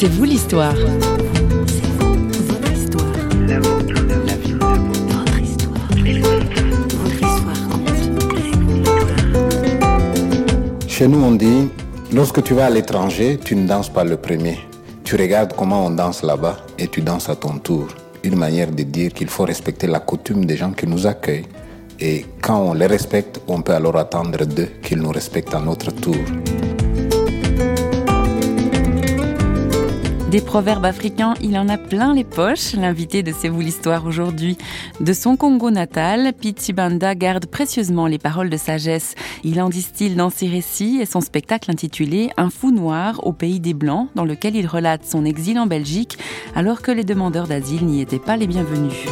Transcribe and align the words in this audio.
C'est 0.00 0.06
vous 0.06 0.22
l'histoire. 0.22 0.76
Chez 10.86 11.08
nous, 11.08 11.20
on 11.20 11.32
dit, 11.32 11.68
lorsque 12.12 12.44
tu 12.44 12.54
vas 12.54 12.66
à 12.66 12.70
l'étranger, 12.70 13.40
tu 13.44 13.56
ne 13.56 13.66
danses 13.66 13.88
pas 13.88 14.04
le 14.04 14.16
premier. 14.16 14.60
Tu 15.02 15.16
regardes 15.16 15.54
comment 15.56 15.86
on 15.86 15.90
danse 15.90 16.22
là-bas 16.22 16.58
et 16.78 16.86
tu 16.86 17.00
danses 17.00 17.28
à 17.28 17.34
ton 17.34 17.58
tour. 17.58 17.88
Une 18.22 18.36
manière 18.36 18.70
de 18.70 18.84
dire 18.84 19.12
qu'il 19.12 19.26
faut 19.28 19.42
respecter 19.42 19.88
la 19.88 19.98
coutume 19.98 20.44
des 20.44 20.56
gens 20.56 20.70
qui 20.70 20.86
nous 20.86 21.08
accueillent. 21.08 21.48
Et 21.98 22.24
quand 22.40 22.60
on 22.60 22.72
les 22.72 22.86
respecte, 22.86 23.40
on 23.48 23.62
peut 23.62 23.72
alors 23.72 23.96
attendre 23.96 24.44
d'eux 24.46 24.68
qu'ils 24.80 25.00
nous 25.00 25.10
respectent 25.10 25.54
à 25.54 25.60
notre 25.60 25.90
tour. 25.90 26.14
Des 30.30 30.42
proverbes 30.42 30.84
africains, 30.84 31.32
il 31.40 31.56
en 31.56 31.70
a 31.70 31.78
plein 31.78 32.12
les 32.12 32.24
poches. 32.24 32.74
L'invité 32.74 33.22
de 33.22 33.32
C'est 33.32 33.48
vous 33.48 33.62
l'histoire 33.62 34.04
aujourd'hui. 34.04 34.58
De 35.00 35.14
son 35.14 35.36
Congo 35.36 35.70
natal, 35.70 36.34
Banda 36.74 37.14
garde 37.14 37.46
précieusement 37.46 38.06
les 38.06 38.18
paroles 38.18 38.50
de 38.50 38.58
sagesse. 38.58 39.14
Il 39.42 39.58
en 39.62 39.70
distille 39.70 40.16
dans 40.16 40.28
ses 40.28 40.48
récits 40.48 40.98
et 41.00 41.06
son 41.06 41.22
spectacle 41.22 41.70
intitulé 41.70 42.28
Un 42.36 42.50
fou 42.50 42.72
noir 42.72 43.26
au 43.26 43.32
pays 43.32 43.58
des 43.58 43.72
Blancs, 43.72 44.08
dans 44.14 44.26
lequel 44.26 44.54
il 44.54 44.66
relate 44.66 45.06
son 45.06 45.24
exil 45.24 45.58
en 45.58 45.66
Belgique, 45.66 46.18
alors 46.54 46.82
que 46.82 46.90
les 46.90 47.04
demandeurs 47.04 47.46
d'asile 47.46 47.86
n'y 47.86 48.02
étaient 48.02 48.18
pas 48.18 48.36
les 48.36 48.46
bienvenus. 48.46 49.06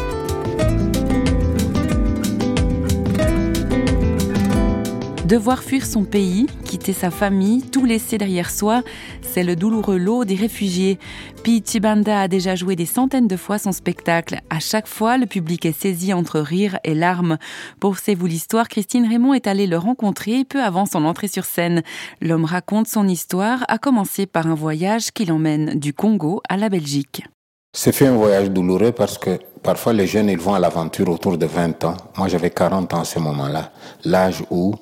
Devoir 5.26 5.64
fuir 5.64 5.84
son 5.84 6.04
pays, 6.04 6.46
quitter 6.64 6.92
sa 6.92 7.10
famille, 7.10 7.62
tout 7.62 7.84
laisser 7.84 8.16
derrière 8.16 8.48
soi, 8.48 8.82
c'est 9.22 9.42
le 9.42 9.56
douloureux 9.56 9.96
lot 9.96 10.24
des 10.24 10.36
réfugiés. 10.36 11.00
Pete 11.42 11.82
Banda 11.82 12.20
a 12.20 12.28
déjà 12.28 12.54
joué 12.54 12.76
des 12.76 12.86
centaines 12.86 13.26
de 13.26 13.36
fois 13.36 13.58
son 13.58 13.72
spectacle. 13.72 14.38
À 14.50 14.60
chaque 14.60 14.86
fois, 14.86 15.18
le 15.18 15.26
public 15.26 15.66
est 15.66 15.76
saisi 15.76 16.12
entre 16.12 16.38
rire 16.38 16.78
et 16.84 16.94
larmes. 16.94 17.38
Pour 17.80 17.98
C'est 17.98 18.14
vous 18.14 18.26
l'histoire, 18.26 18.68
Christine 18.68 19.04
Raymond 19.04 19.34
est 19.34 19.48
allée 19.48 19.66
le 19.66 19.78
rencontrer 19.78 20.44
peu 20.44 20.62
avant 20.62 20.86
son 20.86 21.04
entrée 21.04 21.26
sur 21.26 21.44
scène. 21.44 21.82
L'homme 22.20 22.44
raconte 22.44 22.86
son 22.86 23.08
histoire, 23.08 23.64
à 23.66 23.78
commencer 23.78 24.26
par 24.26 24.46
un 24.46 24.54
voyage 24.54 25.10
qui 25.10 25.24
l'emmène 25.24 25.76
du 25.76 25.92
Congo 25.92 26.40
à 26.48 26.56
la 26.56 26.68
Belgique. 26.68 27.24
C'est 27.72 27.90
fait 27.90 28.06
un 28.06 28.14
voyage 28.14 28.52
douloureux 28.52 28.92
parce 28.92 29.18
que 29.18 29.40
parfois 29.64 29.92
les 29.92 30.06
jeunes 30.06 30.28
ils 30.28 30.38
vont 30.38 30.54
à 30.54 30.60
l'aventure 30.60 31.08
autour 31.08 31.36
de 31.36 31.46
20 31.46 31.84
ans. 31.84 31.96
Moi 32.16 32.28
j'avais 32.28 32.50
40 32.50 32.94
ans 32.94 33.00
à 33.00 33.04
ce 33.04 33.18
moment-là, 33.18 33.72
l'âge 34.04 34.44
où 34.50 34.76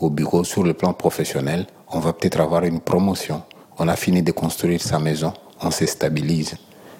au 0.00 0.10
bureau 0.10 0.44
sur 0.44 0.62
le 0.62 0.74
plan 0.74 0.92
professionnel, 0.92 1.66
on 1.92 2.00
va 2.00 2.12
peut-être 2.12 2.40
avoir 2.40 2.64
une 2.64 2.80
promotion. 2.80 3.42
On 3.78 3.86
a 3.88 3.96
fini 3.96 4.22
de 4.22 4.32
construire 4.32 4.80
sa 4.80 4.98
maison, 4.98 5.32
on 5.60 5.70
se 5.70 5.86
stabilise. 5.86 6.54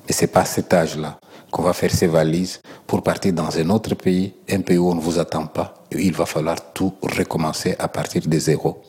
Mais 0.06 0.12
c'est 0.12 0.26
pas 0.26 0.40
à 0.42 0.44
cet 0.44 0.72
âge-là 0.72 1.18
qu'on 1.50 1.62
va 1.62 1.72
faire 1.72 1.90
ses 1.90 2.06
valises 2.06 2.60
pour 2.86 3.02
partir 3.02 3.32
dans 3.32 3.58
un 3.58 3.70
autre 3.70 3.94
pays, 3.94 4.34
un 4.50 4.60
pays 4.60 4.78
où 4.78 4.90
on 4.90 4.94
ne 4.94 5.00
vous 5.00 5.18
attend 5.18 5.46
pas. 5.46 5.74
Et 5.90 6.02
il 6.02 6.12
va 6.12 6.26
falloir 6.26 6.72
tout 6.72 6.92
recommencer 7.02 7.74
à 7.78 7.88
partir 7.88 8.22
de 8.26 8.38
zéro. 8.38 8.82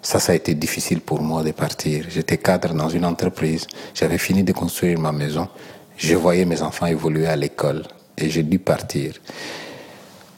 Ça, 0.00 0.20
ça 0.20 0.32
a 0.32 0.34
été 0.34 0.54
difficile 0.54 1.00
pour 1.00 1.20
moi 1.22 1.42
de 1.42 1.50
partir. 1.50 2.04
J'étais 2.08 2.38
cadre 2.38 2.72
dans 2.72 2.88
une 2.88 3.04
entreprise. 3.04 3.66
J'avais 3.94 4.18
fini 4.18 4.44
de 4.44 4.52
construire 4.52 4.98
ma 4.98 5.10
maison. 5.10 5.48
Je 5.96 6.14
voyais 6.14 6.44
mes 6.44 6.62
enfants 6.62 6.86
évoluer 6.86 7.26
à 7.26 7.34
l'école 7.34 7.82
et 8.16 8.30
j'ai 8.30 8.44
dû 8.44 8.60
partir. 8.60 9.14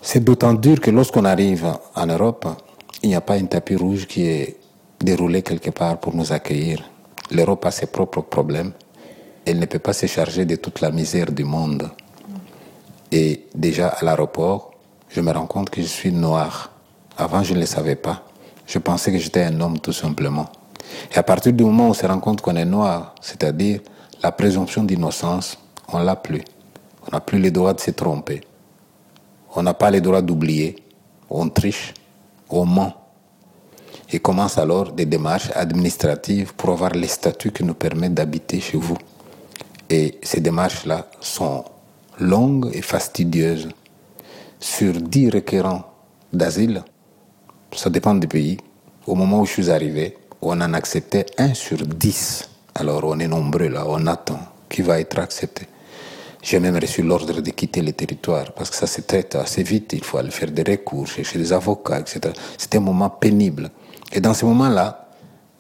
C'est 0.01 0.25
d'autant 0.25 0.55
dur 0.55 0.81
que 0.81 0.91
lorsqu'on 0.91 1.27
arrive 1.27 1.67
en 1.95 2.07
Europe, 2.07 2.47
il 3.03 3.09
n'y 3.09 3.15
a 3.15 3.21
pas 3.21 3.35
un 3.35 3.47
tapis 3.47 3.77
rouge 3.77 4.07
qui 4.07 4.27
est 4.27 4.57
déroulé 4.99 5.43
quelque 5.43 5.71
part 5.71 5.99
pour 5.99 6.15
nous 6.15 6.33
accueillir. 6.33 6.83
L'Europe 7.31 7.65
a 7.65 7.71
ses 7.71 7.87
propres 7.87 8.21
problèmes. 8.21 8.73
Elle 9.47 9.59
ne 9.59 9.67
peut 9.67 9.79
pas 9.79 9.95
se 9.95 10.07
charger 10.07 10.45
de 10.45 10.57
toute 10.57 10.81
la 10.81 10.91
misère 10.91 11.33
du 11.33 11.45
monde. 11.45 11.91
Et 13.11 13.47
déjà 13.55 13.89
à 13.89 14.05
l'aéroport, 14.05 14.73
je 15.09 15.21
me 15.21 15.33
rends 15.33 15.47
compte 15.47 15.71
que 15.71 15.81
je 15.81 15.87
suis 15.87 16.13
noir. 16.13 16.73
Avant, 17.17 17.43
je 17.43 17.55
ne 17.55 17.61
le 17.61 17.67
savais 17.67 17.97
pas. 17.97 18.23
Je 18.67 18.79
pensais 18.79 19.11
que 19.11 19.19
j'étais 19.19 19.45
un 19.45 19.61
homme 19.61 19.81
tout 19.81 19.93
simplement. 19.93 20.47
Et 21.13 21.19
à 21.19 21.23
partir 21.23 21.53
du 21.53 21.65
moment 21.65 21.87
où 21.87 21.91
on 21.91 21.95
se 21.95 22.07
rend 22.07 22.21
compte 22.21 22.41
qu'on 22.41 22.57
est 22.57 22.65
noir, 22.65 23.15
c'est-à-dire 23.21 23.81
la 24.23 24.31
présomption 24.31 24.85
d'innocence, 24.85 25.59
on 25.89 25.99
l'a 25.99 26.17
plus. 26.17 26.43
On 27.07 27.17
n'a 27.17 27.21
plus 27.21 27.41
le 27.41 27.51
droit 27.51 27.73
de 27.73 27.81
se 27.81 27.93
tromper. 27.93 28.43
On 29.57 29.63
n'a 29.63 29.75
pas 29.75 29.91
le 29.91 30.01
droit 30.01 30.21
d'oublier. 30.21 30.77
On 31.31 31.49
triche 31.49 31.95
au 32.49 32.65
Mans 32.65 33.00
et 34.13 34.19
commence 34.19 34.59
alors 34.59 34.93
des 34.93 35.07
démarches 35.07 35.51
administratives 35.55 36.55
pour 36.55 36.71
avoir 36.71 36.91
les 36.91 37.09
statuts 37.09 37.53
qui 37.53 37.65
nous 37.65 37.75
permettent 37.75 38.15
d'habiter 38.15 38.61
chez 38.61 38.77
vous. 38.79 38.97
Et 39.89 40.19
ces 40.23 40.41
démarches-là 40.41 41.07
sont 41.21 41.65
longues 42.19 42.71
et 42.73 42.83
fastidieuses. 42.83 43.69
Sur 44.59 44.95
dix 44.95 45.31
requérants 45.31 45.85
d'asile, 46.33 46.83
ça 47.73 47.89
dépend 47.89 48.15
du 48.15 48.27
pays, 48.27 48.59
au 49.07 49.15
moment 49.15 49.41
où 49.41 49.47
je 49.47 49.53
suis 49.53 49.71
arrivé, 49.71 50.17
on 50.43 50.61
en 50.61 50.75
acceptait 50.75 51.27
un 51.39 51.55
sur 51.55 51.79
dix. 51.79 52.49
Alors 52.75 53.05
on 53.05 53.19
est 53.19 53.29
nombreux 53.29 53.69
là, 53.69 53.85
on 53.87 54.07
attend 54.07 54.41
qui 54.69 54.83
va 54.83 55.01
être 55.01 55.19
accepté. 55.19 55.67
J'ai 56.43 56.59
même 56.59 56.77
reçu 56.77 57.03
l'ordre 57.03 57.41
de 57.41 57.51
quitter 57.51 57.83
le 57.83 57.93
territoire 57.93 58.53
parce 58.53 58.71
que 58.71 58.77
ça 58.77 58.87
se 58.87 59.03
traite 59.03 59.35
assez 59.35 59.63
vite. 59.63 59.93
Il 59.93 60.03
faut 60.03 60.17
aller 60.17 60.31
faire 60.31 60.51
des 60.51 60.63
recours, 60.63 61.07
chercher 61.07 61.39
des 61.39 61.53
avocats, 61.53 62.01
etc. 62.01 62.21
C'était 62.57 62.79
un 62.79 62.83
moment 62.83 63.11
pénible. 63.11 63.71
Et 64.13 64.21
dans 64.21 64.35
ce 64.35 64.45
moment-là, 64.45 65.09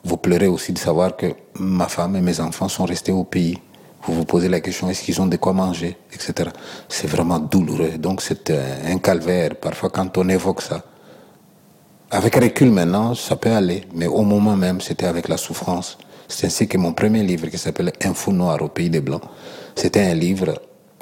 vous 0.04 0.16
pleurez 0.16 0.46
aussi 0.46 0.72
de 0.72 0.78
savoir 0.78 1.16
que 1.16 1.26
ma 1.58 1.88
femme 1.88 2.16
et 2.16 2.20
mes 2.20 2.40
enfants 2.40 2.68
sont 2.68 2.84
restés 2.84 3.12
au 3.12 3.24
pays. 3.24 3.58
Vous 4.04 4.14
vous 4.14 4.24
posez 4.24 4.48
la 4.48 4.60
question, 4.60 4.88
est-ce 4.88 5.02
qu'ils 5.02 5.20
ont 5.20 5.26
de 5.26 5.36
quoi 5.36 5.52
manger, 5.52 5.96
etc. 6.12 6.50
C'est 6.88 7.06
vraiment 7.06 7.38
douloureux. 7.38 7.98
Donc 7.98 8.22
c'est 8.22 8.50
un 8.50 8.98
calvaire. 8.98 9.56
Parfois, 9.56 9.90
quand 9.90 10.16
on 10.16 10.28
évoque 10.28 10.62
ça, 10.62 10.82
avec 12.10 12.34
recul 12.34 12.70
maintenant, 12.70 13.14
ça 13.14 13.36
peut 13.36 13.52
aller. 13.52 13.84
Mais 13.94 14.06
au 14.06 14.22
moment 14.22 14.56
même, 14.56 14.80
c'était 14.80 15.06
avec 15.06 15.28
la 15.28 15.36
souffrance. 15.36 15.98
C'est 16.26 16.46
ainsi 16.46 16.66
que 16.66 16.78
mon 16.78 16.92
premier 16.92 17.22
livre, 17.22 17.46
qui 17.48 17.58
s'appelle 17.58 17.92
Info 18.02 18.32
noir 18.32 18.62
au 18.62 18.68
pays 18.68 18.88
des 18.88 19.00
Blancs, 19.00 19.22
c'était 19.76 20.02
un 20.02 20.14
livre 20.14 20.54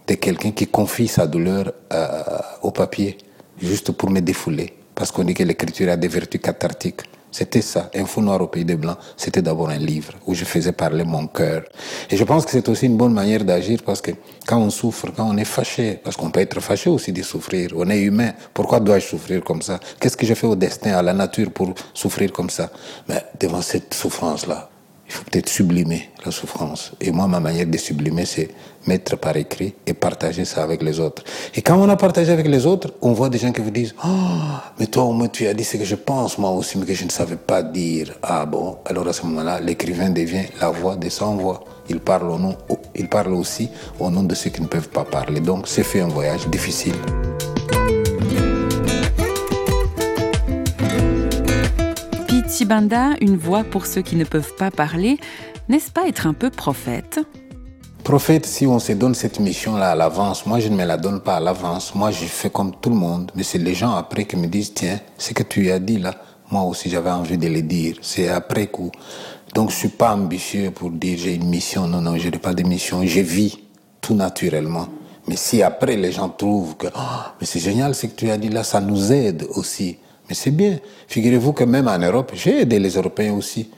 de 0.07 0.15
quelqu'un 0.15 0.51
qui 0.51 0.67
confie 0.67 1.09
sa 1.09 1.27
douleur 1.27 1.73
euh, 1.93 2.23
au 2.63 2.73
papier, 2.73 3.17
juste 3.61 3.93
pour 3.93 4.11
me 4.11 4.21
défouler. 4.21 4.75
Parce 4.95 5.13
qu'on 5.13 5.25
dit 5.25 5.35
que 5.35 5.45
l'écriture 5.45 5.91
a 5.91 5.97
des 5.97 6.09
vertus 6.09 6.41
cathartiques. 6.41 7.03
C'était 7.31 7.61
ça, 7.61 7.91
Info 7.94 8.21
Noir 8.22 8.41
au 8.41 8.47
Pays 8.47 8.65
des 8.65 8.77
Blancs. 8.77 8.97
C'était 9.16 9.43
d'abord 9.43 9.69
un 9.69 9.78
livre 9.78 10.15
où 10.27 10.34
je 10.34 10.44
faisais 10.44 10.72
parler 10.72 11.05
mon 11.05 11.27
cœur. 11.27 11.62
Et 12.11 12.16
je 12.16 12.25
pense 12.25 12.44
que 12.44 12.50
c'est 12.50 12.69
aussi 12.69 12.87
une 12.87 12.97
bonne 12.97 13.12
manière 13.12 13.44
d'agir 13.44 13.81
parce 13.84 14.00
que 14.00 14.12
quand 14.47 14.59
on 14.59 14.71
souffre, 14.71 15.09
quand 15.15 15.28
on 15.28 15.37
est 15.37 15.44
fâché, 15.44 16.00
parce 16.03 16.17
qu'on 16.17 16.31
peut 16.31 16.41
être 16.41 16.61
fâché 16.61 16.88
aussi 16.88 17.12
de 17.12 17.22
souffrir, 17.22 17.71
on 17.77 17.88
est 17.91 18.00
humain. 18.00 18.33
Pourquoi 18.55 18.81
dois-je 18.81 19.06
souffrir 19.06 19.44
comme 19.44 19.62
ça? 19.62 19.78
Qu'est-ce 20.00 20.17
que 20.17 20.27
j'ai 20.27 20.34
fait 20.34 20.47
au 20.47 20.56
destin, 20.56 20.93
à 20.93 21.03
la 21.03 21.12
nature 21.12 21.50
pour 21.50 21.75
souffrir 21.93 22.33
comme 22.33 22.50
ça? 22.50 22.71
Mais 23.09 23.22
devant 23.38 23.62
cette 23.62 23.93
souffrance-là, 23.93 24.71
il 25.09 25.15
faut 25.15 25.25
peut-être 25.25 25.49
sublimer 25.49 26.11
la 26.25 26.31
souffrance. 26.31 26.93
Et 27.01 27.11
moi, 27.11 27.27
ma 27.27 27.41
manière 27.41 27.67
de 27.67 27.79
sublimer, 27.79 28.27
c'est 28.27 28.51
mettre 28.87 29.17
par 29.17 29.37
écrit 29.37 29.75
et 29.87 29.95
partager 29.95 30.45
ça 30.45 30.63
avec 30.63 30.83
les 30.83 31.01
autres. 31.01 31.25
Et 31.55 31.63
quand 31.63 31.77
on 31.77 31.89
a 31.89 31.97
partagé 31.97 32.31
avec 32.31 32.47
les 32.47 32.67
autres, 32.67 32.93
on 33.01 33.13
voit 33.13 33.31
des 33.31 33.39
gens 33.39 33.51
qui 33.51 33.63
vous 33.63 33.71
disent 33.71 33.95
Oh, 34.05 34.09
mais 34.79 34.87
toi, 34.87 35.05
au 35.05 35.13
moins, 35.13 35.29
tu 35.29 35.47
as 35.47 35.55
dit 35.55 35.65
ce 35.65 35.79
que 35.79 35.85
je 35.85 35.95
pense, 35.95 36.37
moi 36.37 36.51
aussi, 36.51 36.77
mais 36.77 36.85
que 36.85 36.95
je 36.95 37.05
ne 37.05 37.11
savais 37.11 37.37
pas 37.37 37.63
dire. 37.63 38.19
Ah 38.23 38.45
bon? 38.45 38.77
Alors 38.85 39.09
à 39.09 39.15
ce 39.15 39.25
moment-là, 39.27 39.61
l'écrivain 39.61 40.11
devient 40.11 40.45
la 40.61 40.69
voix 40.69 40.97
des 40.97 41.11
sans-voix. 41.11 41.65
Il 41.89 42.01
parle, 42.01 42.31
il 42.95 43.09
parle 43.09 43.33
aussi 43.33 43.71
au 43.99 44.11
nom 44.11 44.23
de 44.23 44.35
ceux 44.35 44.51
qui 44.51 44.61
ne 44.61 44.67
peuvent 44.67 44.91
pas 44.91 45.05
parler. 45.05 45.41
Donc, 45.41 45.67
c'est 45.67 45.85
fait 45.85 46.01
un 46.01 46.09
voyage 46.09 46.47
difficile. 46.49 46.97
Sibanda, 52.49 53.11
une 53.21 53.37
voix 53.37 53.63
pour 53.63 53.85
ceux 53.85 54.01
qui 54.01 54.17
ne 54.17 54.25
peuvent 54.25 54.55
pas 54.57 54.71
parler, 54.71 55.19
n'est-ce 55.69 55.91
pas 55.91 56.09
être 56.09 56.27
un 56.27 56.33
peu 56.33 56.49
prophète? 56.49 57.21
Prophète, 58.05 58.47
si 58.47 58.67
on 58.67 58.79
se 58.79 58.93
donne 58.93 59.15
cette 59.15 59.39
mission-là 59.39 59.91
à 59.91 59.95
l'avance, 59.95 60.47
moi 60.47 60.59
je 60.59 60.69
ne 60.69 60.77
me 60.77 60.85
la 60.87 60.97
donne 60.97 61.21
pas 61.21 61.37
à 61.37 61.41
l'avance, 61.41 61.95
moi 61.95 62.11
je 62.11 62.25
fais 62.25 62.49
comme 62.49 62.73
tout 62.81 62.89
le 62.89 62.97
monde, 62.97 63.31
mais 63.35 63.43
c'est 63.43 63.59
les 63.59 63.75
gens 63.75 63.95
après 63.95 64.25
qui 64.25 64.37
me 64.37 64.47
disent, 64.47 64.73
tiens, 64.73 64.99
ce 65.19 65.35
que 65.35 65.43
tu 65.43 65.71
as 65.71 65.79
dit 65.79 65.99
là, 65.99 66.15
moi 66.50 66.62
aussi 66.62 66.89
j'avais 66.89 67.11
envie 67.11 67.37
de 67.37 67.49
le 67.49 67.61
dire, 67.61 67.97
c'est 68.00 68.29
après 68.29 68.69
coup. 68.69 68.91
Donc 69.55 69.71
je 69.71 69.77
suis 69.77 69.89
pas 69.89 70.15
ambitieux 70.15 70.71
pour 70.71 70.91
dire 70.91 71.19
j'ai 71.19 71.35
une 71.35 71.49
mission, 71.49 71.87
non, 71.87 72.01
non, 72.01 72.17
je 72.17 72.31
n'ai 72.31 72.39
pas 72.39 72.55
de 72.55 72.62
mission, 72.62 73.05
je 73.05 73.21
vis 73.21 73.59
tout 74.01 74.15
naturellement. 74.15 74.89
Mais 75.27 75.37
si 75.37 75.62
après 75.62 75.97
les 75.97 76.12
gens 76.12 76.31
trouvent 76.31 76.77
que, 76.79 76.87
oh, 76.87 77.01
mais 77.39 77.47
c'est 77.47 77.61
génial 77.61 77.94
ce 77.94 78.06
que 78.06 78.17
tu 78.17 78.31
as 78.31 78.39
dit 78.39 78.49
là, 78.49 78.65
ça 78.65 78.81
nous 78.81 79.12
aide 79.12 79.47
aussi. 79.55 79.99
Mais 80.29 80.35
c'est 80.35 80.51
bien. 80.51 80.79
Figurez-vous 81.07 81.53
que 81.53 81.65
même 81.65 81.89
en 81.89 81.99
Europe, 81.99 82.33
j'ai 82.35 82.63
aidé 82.63 82.79
les 82.79 82.91
Européens 82.91 83.35
aussi. 83.35 83.71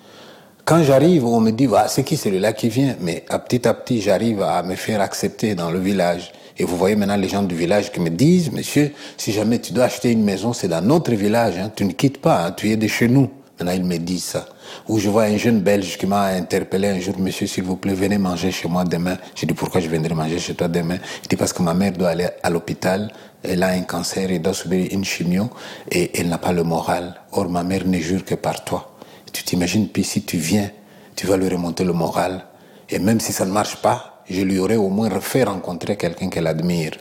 Quand 0.64 0.82
j'arrive, 0.82 1.24
on 1.24 1.40
me 1.40 1.50
dit, 1.50 1.68
ah, 1.74 1.86
c'est 1.88 2.04
qui 2.04 2.16
celui-là 2.16 2.52
qui 2.52 2.68
vient? 2.68 2.96
Mais 3.00 3.24
à 3.28 3.38
petit 3.38 3.66
à 3.66 3.74
petit, 3.74 4.00
j'arrive 4.00 4.42
à 4.42 4.62
me 4.62 4.74
faire 4.74 5.00
accepter 5.00 5.54
dans 5.54 5.70
le 5.70 5.78
village. 5.78 6.32
Et 6.58 6.64
vous 6.64 6.76
voyez 6.76 6.94
maintenant 6.94 7.16
les 7.16 7.28
gens 7.28 7.42
du 7.42 7.54
village 7.54 7.90
qui 7.90 8.00
me 8.00 8.10
disent, 8.10 8.52
monsieur, 8.52 8.92
si 9.16 9.32
jamais 9.32 9.58
tu 9.60 9.72
dois 9.72 9.84
acheter 9.84 10.12
une 10.12 10.22
maison, 10.22 10.52
c'est 10.52 10.68
dans 10.68 10.82
notre 10.82 11.12
village, 11.12 11.56
hein, 11.56 11.72
tu 11.74 11.84
ne 11.84 11.92
quittes 11.92 12.20
pas, 12.20 12.44
hein, 12.44 12.52
tu 12.52 12.70
es 12.70 12.76
de 12.76 12.86
chez 12.86 13.08
nous. 13.08 13.30
Maintenant, 13.58 13.74
il 13.74 13.84
me 13.84 13.96
dit 13.98 14.20
ça. 14.20 14.46
Ou 14.88 14.98
je 14.98 15.08
vois 15.10 15.24
un 15.24 15.36
jeune 15.36 15.60
Belge 15.60 15.98
qui 15.98 16.06
m'a 16.06 16.26
interpellé 16.26 16.88
un 16.88 17.00
jour, 17.00 17.18
monsieur, 17.18 17.46
s'il 17.46 17.64
vous 17.64 17.76
plaît, 17.76 17.94
venez 17.94 18.18
manger 18.18 18.50
chez 18.50 18.68
moi 18.68 18.84
demain. 18.84 19.16
J'ai 19.34 19.46
dit, 19.46 19.54
pourquoi 19.54 19.80
je 19.80 19.88
viendrai 19.88 20.14
manger 20.14 20.38
chez 20.38 20.54
toi 20.54 20.68
demain? 20.68 20.98
Il 21.24 21.28
dit, 21.28 21.36
parce 21.36 21.52
que 21.52 21.62
ma 21.62 21.74
mère 21.74 21.92
doit 21.92 22.10
aller 22.10 22.28
à 22.42 22.50
l'hôpital, 22.50 23.10
elle 23.42 23.62
a 23.62 23.68
un 23.68 23.82
cancer, 23.82 24.30
elle 24.30 24.42
doit 24.42 24.54
subir 24.54 24.88
une 24.90 25.04
chimio 25.04 25.50
et 25.90 26.18
elle 26.18 26.28
n'a 26.28 26.38
pas 26.38 26.52
le 26.52 26.62
moral. 26.62 27.20
Or, 27.32 27.48
ma 27.48 27.62
mère 27.62 27.86
ne 27.86 27.98
jure 27.98 28.24
que 28.24 28.34
par 28.34 28.64
toi. 28.64 28.94
Tu 29.32 29.44
t'imagines, 29.44 29.88
puis 29.88 30.04
si 30.04 30.22
tu 30.22 30.36
viens, 30.36 30.70
tu 31.16 31.26
vas 31.26 31.36
lui 31.36 31.48
remonter 31.48 31.84
le 31.84 31.92
moral. 31.92 32.44
Et 32.88 32.98
même 32.98 33.20
si 33.20 33.32
ça 33.32 33.44
ne 33.44 33.52
marche 33.52 33.76
pas, 33.76 34.22
je 34.28 34.42
lui 34.42 34.58
aurais 34.58 34.76
au 34.76 34.88
moins 34.88 35.08
fait 35.20 35.44
rencontrer 35.44 35.96
quelqu'un 35.96 36.28
qu'elle 36.28 36.46
admire. 36.46 36.92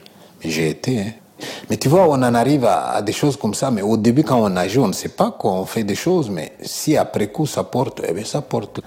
Mais 0.44 0.50
j'ai 0.50 0.70
été, 0.70 1.00
hein. 1.00 1.12
Mais 1.70 1.78
tu 1.78 1.88
vois, 1.88 2.08
on 2.10 2.22
en 2.22 2.34
arrive 2.36 2.66
à, 2.66 3.02
des 3.02 3.12
choses 3.12 3.38
comme 3.38 3.54
ça. 3.54 3.72
Mais 3.72 3.82
au 3.82 3.98
début, 3.98 4.24
quand 4.24 4.40
on 4.40 4.56
agit, 4.56 4.80
on 4.80 4.88
ne 4.88 4.94
sait 4.94 5.10
pas 5.10 5.32
qu'on 5.32 5.66
fait 5.66 5.84
des 5.84 5.96
choses. 5.96 6.30
Mais 6.30 6.54
si 6.62 6.98
après 6.98 7.28
coup, 7.28 7.46
ça 7.46 7.64
porte, 7.64 8.02
eh 8.08 8.14
bien, 8.14 8.26
ça 8.26 8.42
porte. 8.42 8.82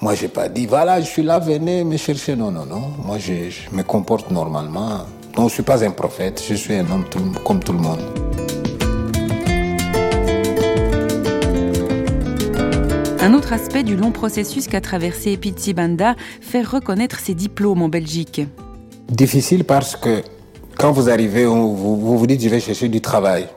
Moi, 0.00 0.14
j'ai 0.14 0.28
pas 0.28 0.48
dit, 0.48 0.66
voilà, 0.66 1.00
je 1.00 1.06
suis 1.06 1.22
là, 1.22 1.38
venez 1.38 1.84
me 1.84 1.96
chercher. 1.96 2.36
Non, 2.36 2.50
non, 2.50 2.66
non. 2.66 2.90
Moi, 3.04 3.18
je, 3.18 3.32
me 3.72 3.82
comporte 3.82 4.30
normalement. 4.30 5.06
Non, 5.36 5.48
je 5.48 5.54
suis 5.54 5.62
pas 5.64 5.84
un 5.84 5.90
prophète. 5.90 6.40
Je 6.48 6.54
suis 6.54 6.74
un 6.74 6.88
homme 6.90 7.04
comme 7.44 7.58
tout 7.58 7.72
le 7.72 7.80
monde. 7.80 7.98
Un 13.20 13.34
autre 13.34 13.52
aspect 13.52 13.82
du 13.82 13.96
long 13.96 14.12
processus 14.12 14.68
qu'a 14.68 14.80
traversé 14.80 15.36
Pizzi 15.36 15.74
Banda, 15.74 16.14
faire 16.40 16.70
reconnaître 16.70 17.18
ses 17.18 17.34
diplômes 17.34 17.82
en 17.82 17.88
Belgique. 17.88 18.42
Difficile 19.08 19.64
parce 19.64 19.96
que 19.96 20.22
quand 20.78 20.92
vous 20.92 21.10
arrivez, 21.10 21.46
vous, 21.46 21.96
vous 22.16 22.26
dites 22.28 22.40
je 22.40 22.48
vais 22.48 22.60
chercher 22.60 22.88
du 22.88 23.00
travail. 23.00 23.48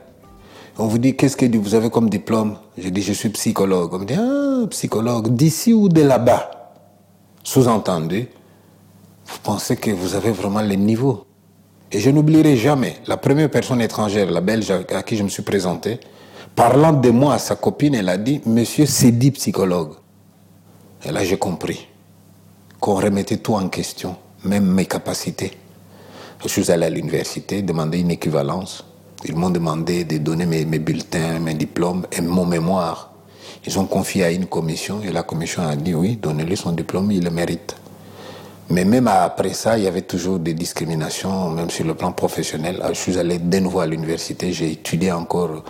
On 0.80 0.88
vous 0.88 0.98
dit 0.98 1.16
qu'est-ce 1.16 1.38
que 1.38 1.46
vous 1.58 1.76
avez 1.76 1.92
comme 1.92 2.10
diplôme? 2.10 2.58
Je 2.78 2.90
dis 2.90 3.04
je 3.04 3.14
suis 3.14 3.30
psychologue. 3.30 3.94
On 3.94 4.00
me 4.00 4.06
dit 4.06 4.16
ah 4.18 4.66
psychologue 4.72 5.36
d'ici 5.36 5.74
ou 5.74 5.90
de 5.90 6.02
là-bas? 6.02 6.50
Sous-entendu, 7.44 8.28
vous 9.28 9.38
pensez 9.44 9.76
que 9.76 9.92
vous 9.92 10.16
avez 10.16 10.32
vraiment 10.32 10.62
les 10.62 10.78
niveaux. 10.78 11.27
Et 11.92 12.00
je 12.00 12.10
n'oublierai 12.10 12.58
jamais 12.58 12.98
la 13.08 13.18
première 13.18 13.50
personne 13.50 13.82
étrangère, 13.82 14.30
la 14.30 14.42
Belge 14.42 14.72
à 14.72 15.04
qui 15.04 15.16
je 15.16 15.24
me 15.24 15.30
suis 15.30 15.44
présenté, 15.44 16.00
parlant 16.56 16.92
de 16.92 17.10
moi 17.10 17.36
à 17.36 17.40
sa 17.40 17.56
copine, 17.56 17.96
elle 17.96 18.10
a 18.10 18.18
dit 18.18 18.42
Monsieur, 18.46 18.86
c'est 18.86 19.12
dit 19.12 19.32
psychologue. 19.32 19.94
Et 21.06 21.12
là, 21.12 21.24
j'ai 21.24 21.38
compris 21.38 21.88
qu'on 22.80 22.96
remettait 22.96 23.38
tout 23.38 23.54
en 23.54 23.70
question, 23.70 24.18
même 24.44 24.66
mes 24.66 24.86
capacités. 24.86 25.52
Je 26.44 26.48
suis 26.50 26.70
allé 26.72 26.86
à 26.86 26.90
l'université 26.90 27.62
demander 27.62 28.00
une 28.00 28.12
équivalence. 28.12 28.84
Ils 29.26 29.36
m'ont 29.36 29.50
demandé 29.50 30.04
de 30.04 30.18
donner 30.18 30.46
mes, 30.46 30.66
bulletins, 30.80 31.40
mes 31.40 31.56
diplômes 31.56 32.06
et 32.12 32.22
mon 32.22 32.46
mémoire. 32.46 33.12
Ils 33.66 33.80
ont 33.80 33.86
confié 33.86 34.24
à 34.26 34.32
une 34.32 34.46
commission 34.46 35.02
et 35.02 35.12
la 35.12 35.24
commission 35.24 35.64
a 35.64 35.76
dit 35.76 35.96
oui, 35.96 36.18
donnez-lui 36.18 36.56
son 36.58 36.74
diplôme, 36.74 37.12
il 37.12 37.24
le 37.24 37.32
mérite. 37.32 37.76
Mais 38.70 38.84
même 38.84 39.08
après 39.08 39.54
ça, 39.54 39.78
il 39.78 39.86
y 39.86 39.88
avait 39.88 40.02
toujours 40.02 40.40
des 40.40 40.54
discriminations, 40.54 41.50
même 41.50 41.70
sur 41.70 41.86
le 41.86 41.94
plan 41.94 42.12
professionnel. 42.12 42.84
Je 42.90 43.00
suis 43.00 43.18
allé 43.18 43.40
de 43.40 43.60
nouveau 43.60 43.80
à 43.80 43.88
l'université, 43.88 44.52
j'ai 44.52 44.72
étudié 44.72 45.12
encore 45.12 45.64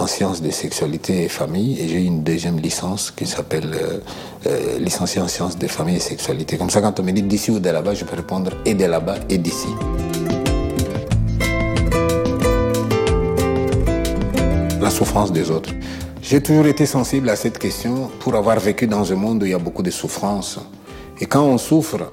en 0.00 0.06
sciences 0.06 0.42
de 0.42 0.50
sexualité 0.50 1.24
et 1.24 1.28
famille 1.28 1.78
et 1.78 1.86
j'ai 1.86 2.00
eu 2.02 2.06
une 2.06 2.22
deuxième 2.22 2.58
licence 2.58 3.10
qui 3.10 3.26
s'appelle 3.26 3.70
euh, 3.74 3.98
euh, 4.46 4.78
licencié 4.78 5.20
en 5.20 5.28
sciences 5.28 5.58
de 5.58 5.66
famille 5.66 5.96
et 5.96 6.00
sexualité. 6.00 6.56
Comme 6.56 6.70
ça, 6.70 6.80
quand 6.80 6.98
on 6.98 7.02
me 7.02 7.12
dit 7.12 7.22
d'ici 7.22 7.50
ou 7.50 7.60
de 7.60 7.68
là-bas, 7.68 7.94
je 7.94 8.04
peux 8.04 8.16
répondre 8.16 8.52
et 8.64 8.74
de 8.74 8.84
là-bas 8.86 9.16
et 9.28 9.38
d'ici. 9.38 9.68
La 14.80 14.90
souffrance 14.90 15.30
des 15.32 15.50
autres. 15.50 15.70
J'ai 16.22 16.42
toujours 16.42 16.66
été 16.66 16.86
sensible 16.86 17.28
à 17.28 17.36
cette 17.36 17.58
question 17.58 18.10
pour 18.20 18.34
avoir 18.34 18.58
vécu 18.58 18.86
dans 18.86 19.12
un 19.12 19.16
monde 19.16 19.42
où 19.42 19.46
il 19.46 19.52
y 19.52 19.54
a 19.54 19.58
beaucoup 19.58 19.82
de 19.82 19.90
souffrance. 19.90 20.58
Et 21.20 21.26
quand 21.26 21.42
on 21.42 21.58
souffre, 21.58 22.10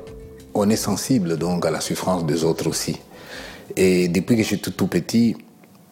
on 0.59 0.69
est 0.69 0.75
sensible 0.75 1.37
donc 1.37 1.65
à 1.65 1.71
la 1.71 1.81
souffrance 1.81 2.25
des 2.25 2.43
autres 2.43 2.67
aussi. 2.67 2.97
Et 3.75 4.07
depuis 4.07 4.37
que 4.37 4.43
j'étais 4.43 4.71
tout 4.71 4.87
petit, 4.87 5.35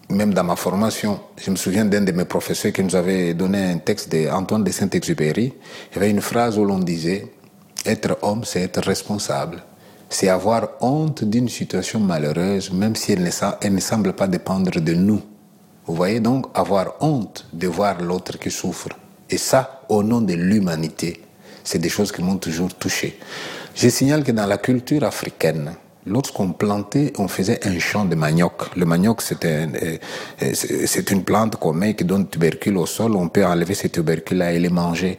même 0.10 0.34
dans 0.34 0.44
ma 0.44 0.56
formation, 0.56 1.20
je 1.38 1.52
me 1.52 1.56
souviens 1.56 1.86
d'un 1.86 2.02
de 2.02 2.12
mes 2.12 2.26
professeurs 2.26 2.72
qui 2.72 2.84
nous 2.84 2.96
avait 2.96 3.34
donné 3.34 3.64
un 3.66 3.78
texte 3.78 4.16
d'Antoine 4.16 4.64
de 4.64 4.72
Saint-Exupéry. 4.72 5.54
Il 5.92 5.96
y 5.96 5.98
avait 5.98 6.12
une 6.12 6.22
phrase 6.22 6.58
où 6.58 6.66
l'on 6.66 6.80
disait 6.80 7.32
Être 7.86 8.18
homme, 8.22 8.44
c'est 8.44 8.62
être 8.62 8.82
responsable. 8.82 9.64
C'est 10.10 10.30
avoir 10.30 10.70
honte 10.82 11.24
d'une 11.24 11.50
situation 11.50 12.00
malheureuse, 12.00 12.72
même 12.72 12.96
si 12.96 13.14
elle 13.14 13.24
ne, 13.24 13.32
elle 13.62 13.74
ne 13.74 13.80
semble 13.80 14.14
pas 14.14 14.28
dépendre 14.28 14.80
de 14.80 14.94
nous. 14.94 15.22
Vous 15.88 15.96
voyez 15.96 16.20
donc 16.20 16.48
avoir 16.54 16.96
honte 17.02 17.48
de 17.54 17.68
voir 17.68 18.02
l'autre 18.02 18.38
qui 18.40 18.52
souffre. 18.52 18.90
Et 19.30 19.38
ça, 19.38 19.82
au 19.90 20.04
nom 20.04 20.22
de 20.22 20.34
l'humanité, 20.34 21.25
c'est 21.66 21.80
des 21.80 21.90
choses 21.90 22.14
qui 22.14 22.24
m'ont 22.24 22.38
toujours 22.38 22.74
touché. 22.74 23.20
Je 23.76 23.90
signale 23.90 24.24
que 24.24 24.32
dans 24.32 24.46
la 24.46 24.58
culture 24.58 25.04
africaine, 25.04 25.76
Lorsqu'on 26.08 26.52
plantait, 26.52 27.14
on 27.18 27.28
faisait 27.28 27.66
un 27.66 27.80
champ 27.80 28.06
de 28.06 28.14
manioc. 28.14 28.76
Le 28.76 28.86
manioc, 28.86 29.24
euh, 29.44 29.66
euh, 29.82 30.54
c'est 30.54 31.10
une 31.10 31.24
plante 31.24 31.56
qu'on 31.56 31.74
met 31.74 31.96
qui 31.96 32.04
donne 32.04 32.28
tubercule 32.28 32.78
au 32.78 32.86
sol. 32.86 33.16
On 33.16 33.28
peut 33.28 33.44
enlever 33.44 33.74
ces 33.74 33.90
tubercules-là 33.90 34.54
et 34.54 34.60
les 34.60 34.70
manger. 34.70 35.18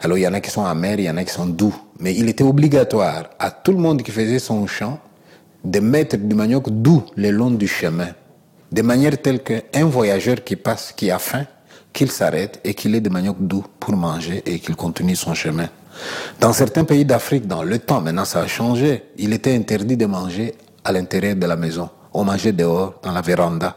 Alors, 0.00 0.18
il 0.18 0.24
y 0.24 0.28
en 0.28 0.34
a 0.34 0.40
qui 0.40 0.50
sont 0.50 0.66
amers, 0.66 0.98
il 0.98 1.06
y 1.06 1.10
en 1.10 1.16
a 1.16 1.24
qui 1.24 1.32
sont 1.32 1.46
doux. 1.46 1.74
Mais 2.00 2.14
il 2.14 2.28
était 2.28 2.44
obligatoire 2.44 3.30
à 3.38 3.50
tout 3.50 3.72
le 3.72 3.78
monde 3.78 4.02
qui 4.02 4.10
faisait 4.10 4.38
son 4.38 4.66
champ 4.66 5.00
de 5.64 5.80
mettre 5.80 6.18
du 6.18 6.34
manioc 6.34 6.68
doux 6.68 7.02
le 7.16 7.30
long 7.30 7.50
du 7.50 7.66
chemin. 7.66 8.08
De 8.70 8.82
manière 8.82 9.16
telle 9.22 9.42
qu'un 9.42 9.86
voyageur 9.86 10.44
qui 10.44 10.56
passe, 10.56 10.92
qui 10.94 11.10
a 11.10 11.18
faim, 11.18 11.46
qu'il 11.96 12.10
s'arrête 12.12 12.60
et 12.62 12.74
qu'il 12.74 12.94
ait 12.94 13.00
des 13.00 13.08
manioc 13.08 13.38
doux 13.40 13.64
pour 13.80 13.96
manger 13.96 14.42
et 14.44 14.58
qu'il 14.58 14.76
continue 14.76 15.16
son 15.16 15.32
chemin. 15.32 15.68
Dans 16.38 16.52
certains 16.52 16.84
pays 16.84 17.06
d'Afrique, 17.06 17.46
dans 17.46 17.62
le 17.62 17.78
temps, 17.78 18.02
maintenant 18.02 18.26
ça 18.26 18.40
a 18.40 18.46
changé, 18.46 19.04
il 19.16 19.32
était 19.32 19.56
interdit 19.56 19.96
de 19.96 20.04
manger 20.04 20.54
à 20.84 20.92
l'intérieur 20.92 21.36
de 21.36 21.46
la 21.46 21.56
maison. 21.56 21.88
On 22.12 22.22
mangeait 22.22 22.52
dehors, 22.52 23.00
dans 23.02 23.12
la 23.12 23.22
véranda. 23.22 23.76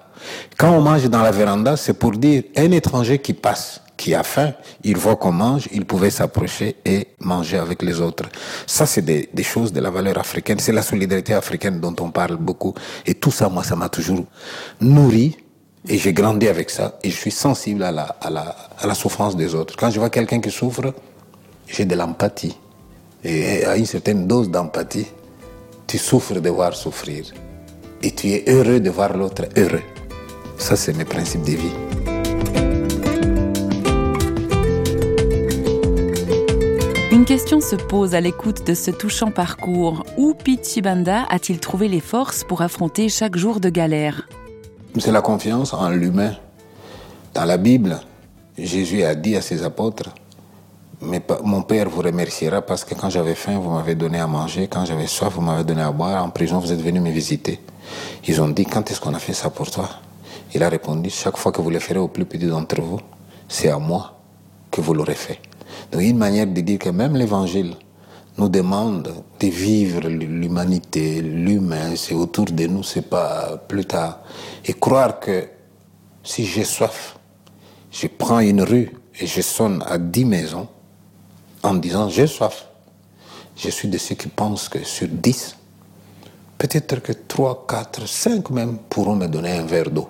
Quand 0.57 0.71
on 0.71 0.81
mange 0.81 1.09
dans 1.09 1.21
la 1.21 1.31
véranda, 1.31 1.77
c'est 1.77 1.93
pour 1.93 2.11
dire 2.11 2.43
un 2.57 2.71
étranger 2.71 3.19
qui 3.19 3.33
passe, 3.33 3.81
qui 3.95 4.13
a 4.13 4.23
faim, 4.23 4.51
il 4.83 4.97
voit 4.97 5.15
qu'on 5.15 5.31
mange, 5.31 5.69
il 5.71 5.85
pouvait 5.85 6.09
s'approcher 6.09 6.75
et 6.83 7.07
manger 7.19 7.57
avec 7.57 7.81
les 7.81 8.01
autres. 8.01 8.25
Ça, 8.67 8.85
c'est 8.85 9.01
des, 9.01 9.43
choses 9.43 9.71
de 9.71 9.79
la 9.79 9.89
valeur 9.89 10.17
africaine. 10.17 10.59
C'est 10.59 10.73
la 10.73 10.81
solidarité 10.81 11.33
africaine 11.33 11.79
dont 11.79 11.95
on 12.01 12.11
parle 12.11 12.35
beaucoup. 12.35 12.73
Et 13.05 13.13
tout 13.13 13.31
ça, 13.31 13.47
moi, 13.47 13.63
ça 13.63 13.77
m'a 13.77 13.87
toujours 13.87 14.25
nourri. 14.81 15.37
Et 15.87 15.97
j'ai 15.97 16.13
grandi 16.13 16.47
avec 16.47 16.69
ça. 16.69 16.99
Et 17.03 17.09
je 17.09 17.15
suis 17.15 17.31
sensible 17.31 17.83
à 17.83 17.91
la, 17.91 18.93
souffrance 18.93 19.35
des 19.35 19.55
autres. 19.55 19.75
Quand 19.77 19.89
je 19.89 19.99
vois 19.99 20.09
quelqu'un 20.09 20.41
qui 20.41 20.51
souffre, 20.51 20.93
j'ai 21.67 21.85
de 21.85 21.95
l'empathie. 21.95 22.57
Et 23.23 23.65
à 23.65 23.77
une 23.77 23.85
certaine 23.85 24.27
dose 24.27 24.49
d'empathie, 24.49 25.07
tu 25.87 25.97
souffres 25.97 26.39
de 26.39 26.49
voir 26.49 26.75
souffrir. 26.75 27.25
Et 28.01 28.11
tu 28.11 28.29
es 28.31 28.43
heureux 28.47 28.79
de 28.79 28.89
voir 28.89 29.15
l'autre 29.15 29.43
heureux. 29.57 29.81
Ça, 30.57 30.75
c'est 30.75 30.93
mes 30.93 31.05
principes 31.05 31.43
de 31.43 31.51
vie. 31.51 31.89
Une 37.11 37.25
question 37.25 37.59
se 37.59 37.75
pose 37.75 38.13
à 38.15 38.21
l'écoute 38.21 38.65
de 38.67 38.73
ce 38.73 38.91
touchant 38.91 39.31
parcours. 39.31 40.05
Où 40.17 40.33
Pichibanda 40.33 41.25
a-t-il 41.29 41.59
trouvé 41.59 41.87
les 41.87 42.01
forces 42.01 42.43
pour 42.43 42.61
affronter 42.61 43.09
chaque 43.09 43.35
jour 43.35 43.59
de 43.59 43.69
galère? 43.69 44.27
C'est 44.97 45.11
la 45.11 45.21
confiance 45.21 45.73
en 45.73 45.89
l'humain. 45.89 46.33
Dans 47.33 47.45
la 47.45 47.57
Bible, 47.57 47.99
Jésus 48.57 49.03
a 49.03 49.13
dit 49.13 49.35
à 49.35 49.41
ses 49.41 49.63
apôtres, 49.63 50.09
mon 51.43 51.61
père 51.61 51.89
vous 51.89 52.01
remerciera 52.01 52.61
parce 52.61 52.83
que 52.83 52.95
quand 52.95 53.09
j'avais 53.09 53.35
faim, 53.35 53.59
vous 53.59 53.69
m'avez 53.69 53.95
donné 53.95 54.19
à 54.19 54.27
manger. 54.27 54.67
Quand 54.67 54.83
j'avais 54.85 55.07
soif, 55.07 55.33
vous 55.35 55.41
m'avez 55.41 55.63
donné 55.63 55.81
à 55.81 55.91
boire. 55.91 56.23
En 56.23 56.29
prison, 56.31 56.59
vous 56.59 56.71
êtes 56.71 56.81
venu 56.81 56.99
me 56.99 57.11
visiter. 57.11 57.61
Ils 58.27 58.41
ont 58.41 58.49
dit, 58.49 58.65
quand 58.65 58.89
est-ce 58.89 58.99
qu'on 58.99 59.13
a 59.13 59.19
fait 59.19 59.33
ça 59.33 59.49
pour 59.49 59.69
toi? 59.69 59.89
Il 60.53 60.63
a 60.63 60.69
répondu, 60.69 61.09
chaque 61.09 61.37
fois 61.37 61.51
que 61.51 61.61
vous 61.61 61.69
le 61.69 61.79
ferez 61.79 61.99
au 61.99 62.07
plus 62.07 62.25
petit 62.25 62.47
d'entre 62.47 62.81
vous, 62.81 62.99
c'est 63.47 63.69
à 63.69 63.77
moi 63.77 64.17
que 64.71 64.81
vous 64.81 64.93
l'aurez 64.93 65.15
fait. 65.15 65.39
Donc, 65.91 66.01
une 66.01 66.17
manière 66.17 66.47
de 66.47 66.61
dire 66.61 66.79
que 66.79 66.89
même 66.89 67.15
l'évangile 67.15 67.75
nous 68.37 68.49
demande 68.49 69.23
de 69.39 69.47
vivre 69.47 70.07
l'humanité, 70.07 71.21
l'humain, 71.21 71.95
c'est 71.95 72.15
autour 72.15 72.45
de 72.45 72.67
nous, 72.67 72.83
c'est 72.83 73.09
pas 73.09 73.57
plus 73.67 73.85
tard. 73.85 74.19
Et 74.65 74.73
croire 74.73 75.19
que 75.19 75.47
si 76.23 76.45
j'ai 76.45 76.63
soif, 76.63 77.17
je 77.91 78.07
prends 78.07 78.39
une 78.39 78.61
rue 78.61 78.91
et 79.19 79.27
je 79.27 79.41
sonne 79.41 79.83
à 79.87 79.97
dix 79.97 80.25
maisons, 80.25 80.67
en 81.63 81.73
disant 81.73 82.09
j'ai 82.09 82.27
soif. 82.27 82.67
Je 83.55 83.69
suis 83.69 83.89
de 83.89 83.97
ceux 83.97 84.15
qui 84.15 84.29
pensent 84.29 84.69
que 84.69 84.85
sur 84.85 85.09
10, 85.09 85.57
peut-être 86.57 87.01
que 87.01 87.11
3, 87.11 87.65
4, 87.67 88.07
5 88.07 88.49
même 88.51 88.77
pourront 88.89 89.15
me 89.17 89.27
donner 89.27 89.51
un 89.51 89.65
verre 89.65 89.89
d'eau. 89.89 90.07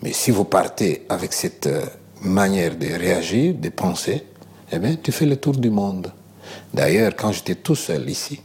Mais 0.00 0.12
si 0.12 0.30
vous 0.30 0.44
partez 0.44 1.04
avec 1.08 1.32
cette 1.34 1.66
euh, 1.66 1.84
manière 2.22 2.76
de 2.76 2.86
réagir, 2.86 3.54
de 3.54 3.68
penser, 3.68 4.24
eh 4.72 4.78
bien, 4.78 4.96
tu 5.02 5.12
fais 5.12 5.26
le 5.26 5.36
tour 5.36 5.54
du 5.54 5.70
monde. 5.70 6.12
D'ailleurs, 6.72 7.14
quand 7.16 7.32
j'étais 7.32 7.54
tout 7.54 7.76
seul 7.76 8.08
ici, 8.08 8.40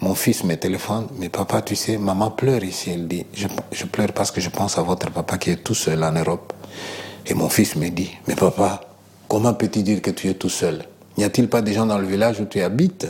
mon 0.00 0.14
fils 0.14 0.44
me 0.44 0.54
téléphone, 0.56 1.08
mais 1.18 1.28
papa, 1.28 1.62
tu 1.62 1.74
sais, 1.74 1.98
maman 1.98 2.30
pleure 2.30 2.62
ici. 2.62 2.90
Elle 2.90 3.08
dit, 3.08 3.26
je, 3.34 3.84
pleure 3.86 4.12
parce 4.12 4.30
que 4.30 4.40
je 4.40 4.48
pense 4.48 4.78
à 4.78 4.82
votre 4.82 5.10
papa 5.10 5.38
qui 5.38 5.50
est 5.50 5.64
tout 5.64 5.74
seul 5.74 6.02
en 6.04 6.12
Europe. 6.12 6.52
Et 7.26 7.34
mon 7.34 7.48
fils 7.48 7.76
me 7.76 7.88
dit, 7.88 8.10
mais 8.26 8.36
papa, 8.36 8.80
Comment 9.28 9.52
peux-tu 9.52 9.82
dire 9.82 10.00
que 10.00 10.10
tu 10.10 10.28
es 10.28 10.34
tout 10.34 10.48
seul? 10.48 10.84
N'y 11.18 11.24
a-t-il 11.24 11.48
pas 11.48 11.60
des 11.60 11.74
gens 11.74 11.84
dans 11.84 11.98
le 11.98 12.06
village 12.06 12.40
où 12.40 12.46
tu 12.46 12.62
habites 12.62 13.06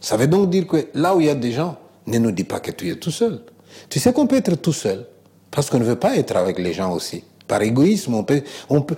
Ça 0.00 0.16
veut 0.16 0.26
donc 0.26 0.50
dire 0.50 0.66
que 0.66 0.88
là 0.94 1.14
où 1.14 1.20
il 1.20 1.28
y 1.28 1.30
a 1.30 1.36
des 1.36 1.52
gens, 1.52 1.76
ne 2.08 2.18
nous 2.18 2.32
dis 2.32 2.42
pas 2.42 2.58
que 2.58 2.72
tu 2.72 2.90
es 2.90 2.96
tout 2.96 3.12
seul. 3.12 3.40
Tu 3.88 4.00
sais 4.00 4.12
qu'on 4.12 4.26
peut 4.26 4.36
être 4.36 4.56
tout 4.56 4.72
seul, 4.72 5.06
parce 5.52 5.70
qu'on 5.70 5.78
ne 5.78 5.84
veut 5.84 5.96
pas 5.96 6.16
être 6.16 6.36
avec 6.36 6.58
les 6.58 6.72
gens 6.72 6.92
aussi. 6.92 7.22
Par 7.46 7.62
égoïsme, 7.62 8.14
on 8.14 8.24
peut, 8.24 8.42
on 8.68 8.82
peut 8.82 8.96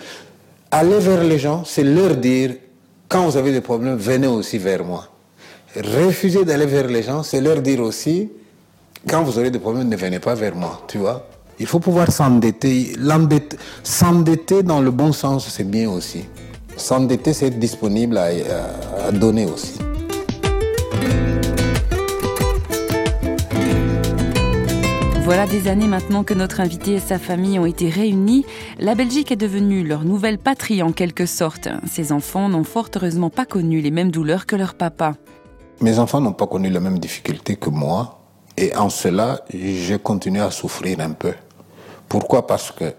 aller 0.70 0.98
vers 0.98 1.22
les 1.22 1.38
gens, 1.38 1.64
c'est 1.66 1.84
leur 1.84 2.16
dire, 2.16 2.54
quand 3.08 3.24
vous 3.24 3.36
avez 3.36 3.52
des 3.52 3.60
problèmes, 3.60 3.96
venez 3.96 4.26
aussi 4.26 4.58
vers 4.58 4.84
moi. 4.84 5.08
Refuser 5.76 6.44
d'aller 6.44 6.66
vers 6.66 6.86
les 6.86 7.02
gens, 7.02 7.22
c'est 7.22 7.40
leur 7.40 7.60
dire 7.62 7.80
aussi, 7.80 8.30
quand 9.08 9.22
vous 9.22 9.38
aurez 9.38 9.50
des 9.50 9.58
problèmes, 9.58 9.88
ne 9.88 9.96
venez 9.96 10.18
pas 10.18 10.34
vers 10.34 10.54
moi, 10.54 10.82
tu 10.88 10.98
vois. 10.98 11.26
Il 11.58 11.66
faut 11.66 11.80
pouvoir 11.80 12.10
s'endetter. 12.12 12.94
S'endetter 13.82 14.62
dans 14.62 14.80
le 14.80 14.90
bon 14.90 15.12
sens, 15.12 15.48
c'est 15.48 15.68
bien 15.68 15.90
aussi. 15.90 16.24
S'endetter, 16.76 17.32
c'est 17.32 17.46
être 17.46 17.58
disponible 17.58 18.18
à, 18.18 18.28
à 19.06 19.12
donner 19.12 19.46
aussi. 19.46 19.74
Voilà 25.28 25.46
des 25.46 25.68
années 25.68 25.88
maintenant 25.88 26.24
que 26.24 26.32
notre 26.32 26.58
invité 26.60 26.92
et 26.92 27.00
sa 27.00 27.18
famille 27.18 27.58
ont 27.58 27.66
été 27.66 27.90
réunis. 27.90 28.46
La 28.78 28.94
Belgique 28.94 29.30
est 29.30 29.36
devenue 29.36 29.86
leur 29.86 30.04
nouvelle 30.04 30.38
patrie 30.38 30.82
en 30.82 30.90
quelque 30.90 31.26
sorte. 31.26 31.68
Ses 31.86 32.12
enfants 32.12 32.48
n'ont 32.48 32.64
fort 32.64 32.88
heureusement 32.96 33.28
pas 33.28 33.44
connu 33.44 33.82
les 33.82 33.90
mêmes 33.90 34.10
douleurs 34.10 34.46
que 34.46 34.56
leur 34.56 34.74
papa. 34.74 35.16
Mes 35.82 35.98
enfants 35.98 36.22
n'ont 36.22 36.32
pas 36.32 36.46
connu 36.46 36.70
les 36.70 36.80
mêmes 36.80 36.98
difficultés 36.98 37.56
que 37.56 37.68
moi. 37.68 38.20
Et 38.56 38.74
en 38.74 38.88
cela, 38.88 39.42
j'ai 39.52 39.98
continué 39.98 40.40
à 40.40 40.50
souffrir 40.50 40.98
un 41.00 41.10
peu. 41.10 41.34
Pourquoi? 42.08 42.46
Parce 42.46 42.72
que 42.72 42.94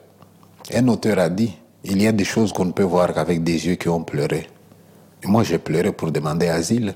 un 0.76 0.88
auteur 0.88 1.18
a 1.18 1.30
dit, 1.30 1.58
il 1.84 2.00
y 2.00 2.06
a 2.06 2.12
des 2.12 2.26
choses 2.26 2.54
qu'on 2.54 2.66
ne 2.66 2.74
peut 2.74 2.84
voir 2.84 3.12
qu'avec 3.12 3.44
des 3.44 3.66
yeux 3.66 3.76
qui 3.76 3.90
ont 3.90 4.04
pleuré. 4.04 4.46
Et 5.24 5.28
moi, 5.28 5.42
j'ai 5.42 5.58
pleuré 5.58 5.92
pour 5.92 6.12
demander 6.12 6.48
asile. 6.48 6.94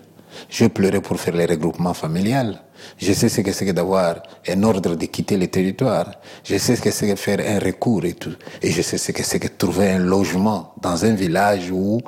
J'ai 0.49 0.69
pleuré 0.69 1.01
pour 1.01 1.19
faire 1.19 1.35
les 1.35 1.45
regroupements 1.45 1.93
familiales. 1.93 2.61
Je 2.97 3.13
sais 3.13 3.29
ce 3.29 3.41
que 3.41 3.51
c'est 3.51 3.65
que 3.65 3.71
d'avoir 3.71 4.23
un 4.47 4.63
ordre 4.63 4.95
de 4.95 5.05
quitter 5.05 5.37
le 5.37 5.47
territoire. 5.47 6.11
Je 6.43 6.57
sais 6.57 6.75
ce 6.75 6.81
que 6.81 6.91
c'est 6.91 7.07
que 7.07 7.15
faire 7.15 7.39
un 7.39 7.59
recours 7.59 8.05
et 8.05 8.13
tout. 8.13 8.33
Et 8.61 8.71
je 8.71 8.81
sais 8.81 8.97
ce 8.97 9.11
que 9.11 9.23
c'est 9.23 9.39
que 9.39 9.47
trouver 9.47 9.91
un 9.91 9.99
logement 9.99 10.73
dans 10.81 11.05
un 11.05 11.13
village 11.13 11.71
où 11.71 12.01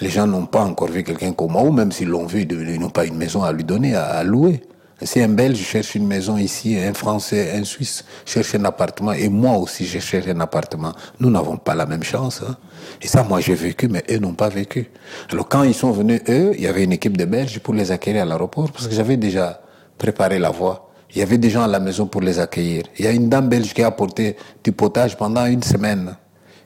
les 0.00 0.08
gens 0.08 0.26
n'ont 0.26 0.46
pas 0.46 0.62
encore 0.62 0.88
vu 0.88 1.02
quelqu'un 1.02 1.32
comme 1.32 1.52
moi, 1.52 1.62
ou 1.62 1.72
même 1.72 1.92
s'ils 1.92 2.08
l'ont 2.08 2.26
vu, 2.26 2.42
ils 2.42 2.80
n'ont 2.80 2.90
pas 2.90 3.04
une 3.04 3.16
maison 3.16 3.42
à 3.42 3.52
lui 3.52 3.64
donner, 3.64 3.94
à 3.94 4.22
louer. 4.24 4.62
Si 5.04 5.20
un 5.20 5.28
Belge 5.28 5.58
cherche 5.58 5.94
une 5.94 6.06
maison 6.06 6.36
ici, 6.36 6.78
un 6.78 6.94
Français, 6.94 7.52
un 7.56 7.64
Suisse 7.64 8.04
cherche 8.24 8.54
un 8.54 8.64
appartement, 8.64 9.12
et 9.12 9.28
moi 9.28 9.56
aussi 9.56 9.84
je 9.84 9.98
cherche 9.98 10.28
un 10.28 10.40
appartement, 10.40 10.92
nous 11.18 11.30
n'avons 11.30 11.56
pas 11.56 11.74
la 11.74 11.86
même 11.86 12.02
chance. 12.02 12.42
Hein. 12.46 12.56
Et 13.00 13.08
ça, 13.08 13.22
moi 13.22 13.40
j'ai 13.40 13.54
vécu, 13.54 13.88
mais 13.88 14.04
eux 14.10 14.18
n'ont 14.18 14.34
pas 14.34 14.48
vécu. 14.48 14.90
Alors 15.30 15.48
quand 15.48 15.64
ils 15.64 15.74
sont 15.74 15.90
venus, 15.90 16.20
eux, 16.28 16.52
il 16.56 16.62
y 16.62 16.66
avait 16.66 16.84
une 16.84 16.92
équipe 16.92 17.16
de 17.16 17.24
Belges 17.24 17.58
pour 17.60 17.74
les 17.74 17.90
accueillir 17.90 18.22
à 18.22 18.24
l'aéroport, 18.24 18.70
parce 18.70 18.86
que 18.86 18.94
j'avais 18.94 19.16
déjà 19.16 19.60
préparé 19.98 20.38
la 20.38 20.50
voie. 20.50 20.90
Il 21.14 21.18
y 21.18 21.22
avait 21.22 21.38
des 21.38 21.50
gens 21.50 21.62
à 21.62 21.66
la 21.66 21.80
maison 21.80 22.06
pour 22.06 22.22
les 22.22 22.38
accueillir. 22.38 22.84
Il 22.98 23.04
y 23.04 23.08
a 23.08 23.12
une 23.12 23.28
dame 23.28 23.48
belge 23.48 23.74
qui 23.74 23.82
a 23.82 23.88
apporté 23.88 24.36
du 24.64 24.72
potage 24.72 25.16
pendant 25.16 25.44
une 25.44 25.62
semaine. 25.62 26.16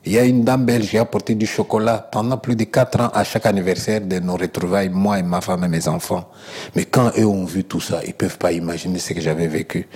Il 0.05 0.13
y 0.13 0.19
a 0.19 0.23
une 0.23 0.43
dame 0.43 0.65
belge 0.65 0.89
qui 0.89 0.97
a 0.97 1.01
apporté 1.01 1.35
du 1.35 1.45
chocolat 1.45 2.07
pendant 2.11 2.37
plus 2.37 2.55
de 2.55 2.63
quatre 2.63 3.01
ans 3.01 3.09
à 3.13 3.23
chaque 3.23 3.45
anniversaire 3.45 4.01
de 4.01 4.19
nos 4.19 4.37
retrouvailles, 4.37 4.89
moi 4.89 5.19
et 5.19 5.23
ma 5.23 5.41
femme 5.41 5.63
et 5.65 5.67
mes 5.67 5.87
enfants. 5.87 6.29
Mais 6.75 6.85
quand 6.85 7.11
eux 7.17 7.25
ont 7.25 7.45
vu 7.45 7.63
tout 7.63 7.81
ça, 7.81 8.01
ils 8.05 8.13
peuvent 8.13 8.37
pas 8.37 8.51
imaginer 8.51 8.99
ce 8.99 9.13
que 9.13 9.21
j'avais 9.21 9.47
vécu. 9.47 9.87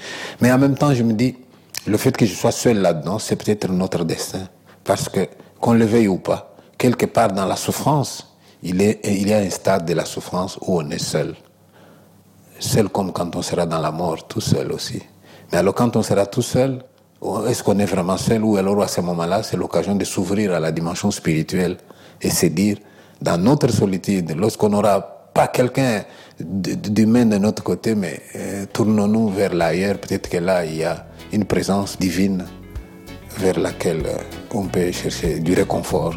Mais 0.41 0.51
en 0.51 0.58
même 0.58 0.75
temps, 0.75 0.93
je 0.93 1.03
me 1.03 1.13
dis, 1.13 1.36
le 1.88 1.98
fait 1.98 2.15
que 2.15 2.25
je 2.25 2.34
sois 2.34 2.51
seul 2.51 2.79
là-dedans, 2.79 3.20
c'est 3.20 3.36
peut-être 3.36 3.70
notre 3.70 4.03
destin. 4.03 4.48
Parce 4.84 5.08
que, 5.08 5.27
qu'on 5.60 5.74
le 5.74 5.86
veuille 5.86 6.08
ou 6.08 6.17
pas, 6.17 6.55
quelque 6.77 7.05
part 7.05 7.31
dans 7.31 7.46
la 7.46 7.55
souffrance, 7.55 8.36
il, 8.63 8.81
est, 8.81 9.00
il 9.03 9.29
y 9.29 9.34
a 9.34 9.38
un 9.38 9.50
stade 9.50 9.86
de 9.86 9.93
la 9.93 10.05
souffrance 10.05 10.58
où 10.62 10.79
on 10.79 10.89
est 10.89 11.03
seul. 11.03 11.36
Seul 12.60 12.89
comme 12.89 13.12
quand 13.12 13.36
on 13.36 13.41
sera 13.41 13.65
dans 13.65 13.79
la 13.79 13.91
mort, 13.91 14.27
tout 14.27 14.41
seul 14.41 14.72
aussi. 14.72 15.01
Mais 15.51 15.58
alors 15.58 15.74
quand 15.74 15.96
on 15.96 16.03
sera 16.03 16.25
tout 16.25 16.41
seul, 16.41 16.84
est-ce 17.47 17.61
qu'on 17.63 17.77
est 17.79 17.85
vraiment 17.85 18.17
seul 18.17 18.43
ou 18.43 18.57
alors 18.57 18.81
à 18.81 18.87
ce 18.87 19.01
moment-là, 19.01 19.43
c'est 19.43 19.57
l'occasion 19.57 19.95
de 19.95 20.03
s'ouvrir 20.05 20.53
à 20.53 20.59
la 20.59 20.71
dimension 20.71 21.11
spirituelle 21.11 21.77
et 22.21 22.29
se 22.29 22.47
dire, 22.47 22.77
dans 23.21 23.37
notre 23.37 23.71
solitude, 23.71 24.35
lorsqu'on 24.35 24.69
n'aura 24.69 24.99
pas 25.33 25.47
quelqu'un 25.47 26.03
d'humain 26.39 27.25
de 27.25 27.37
notre 27.37 27.63
côté, 27.63 27.93
mais 27.93 28.21
euh, 28.35 28.65
tournons-nous 28.73 29.29
vers 29.29 29.53
l'ailleurs, 29.53 29.97
peut-être 29.99 30.29
que 30.29 30.37
là, 30.37 30.65
il 30.65 30.77
y 30.77 30.83
a 30.83 31.05
une 31.31 31.45
présence 31.45 31.97
divine 31.99 32.45
vers 33.37 33.59
laquelle 33.59 34.03
euh, 34.05 34.17
on 34.53 34.65
peut 34.65 34.91
chercher 34.91 35.39
du 35.39 35.53
réconfort. 35.53 36.15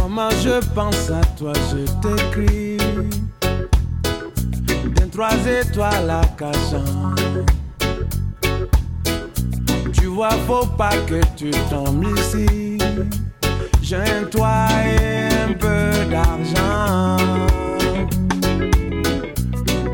Maman, 0.00 0.30
je 0.42 0.64
pense 0.74 1.10
à 1.10 1.20
toi, 1.36 1.52
je 1.70 1.84
t'écris 2.00 2.78
trois 5.14 5.36
étoiles 5.46 6.10
à 6.10 6.22
Cachan. 6.36 7.14
Tu 9.92 10.06
vois, 10.06 10.32
faut 10.48 10.66
pas 10.66 10.96
que 11.06 11.20
tu 11.36 11.52
tombes 11.70 12.04
ici. 12.18 12.78
J'ai 13.80 13.96
un 13.96 14.24
toit 14.24 14.66
et 14.84 15.28
un 15.48 15.52
peu 15.52 16.10
d'argent. 16.10 17.16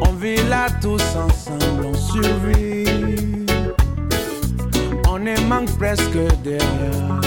On 0.00 0.12
vit 0.14 0.42
là 0.48 0.68
tous 0.80 1.02
ensemble, 1.16 1.84
on 1.84 1.94
survit. 1.94 2.86
On 5.06 5.18
ne 5.18 5.38
manque 5.48 5.76
presque 5.76 6.14
de 6.44 6.56
rien. 6.56 7.20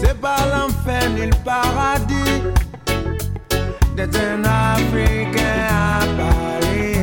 C'est 0.00 0.20
pas 0.20 0.38
l'enfer 0.52 1.10
ni 1.10 1.26
le 1.26 1.36
paradis 1.44 2.42
d'être 3.96 4.18
un 4.18 4.42
Africain 4.44 5.66
à 5.70 6.00
Paris. 6.18 6.98